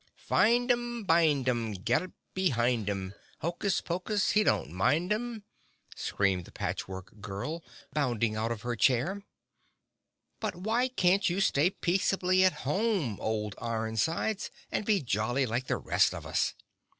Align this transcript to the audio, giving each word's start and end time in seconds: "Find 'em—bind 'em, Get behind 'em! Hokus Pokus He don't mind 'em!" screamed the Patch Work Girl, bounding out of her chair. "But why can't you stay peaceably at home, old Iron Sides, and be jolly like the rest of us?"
"Find 0.17 0.71
'em—bind 0.71 1.47
'em, 1.47 1.73
Get 1.73 2.09
behind 2.33 2.89
'em! 2.89 3.13
Hokus 3.41 3.81
Pokus 3.81 4.31
He 4.31 4.43
don't 4.43 4.71
mind 4.71 5.13
'em!" 5.13 5.43
screamed 5.95 6.45
the 6.45 6.51
Patch 6.51 6.87
Work 6.87 7.21
Girl, 7.21 7.63
bounding 7.93 8.35
out 8.35 8.51
of 8.51 8.63
her 8.63 8.75
chair. 8.75 9.21
"But 10.39 10.55
why 10.55 10.87
can't 10.87 11.29
you 11.29 11.39
stay 11.39 11.69
peaceably 11.69 12.43
at 12.43 12.65
home, 12.67 13.19
old 13.21 13.53
Iron 13.61 13.95
Sides, 13.95 14.49
and 14.71 14.85
be 14.85 15.03
jolly 15.03 15.45
like 15.45 15.67
the 15.67 15.77
rest 15.77 16.15
of 16.15 16.25
us?" 16.25 16.55